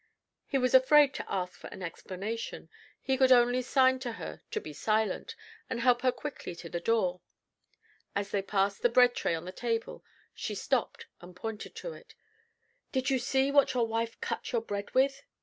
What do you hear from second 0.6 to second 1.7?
afraid to ask for